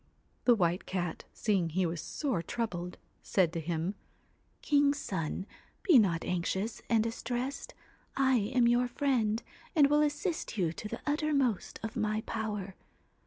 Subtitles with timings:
[0.45, 3.93] 'The White Cat, seeing he was sore troubled, said to him'
[4.63, 5.45] King's son,
[5.83, 7.75] be not anxious and distressed.
[8.17, 9.43] I am your friend,
[9.75, 12.73] and will assist you to the uttermost of my power.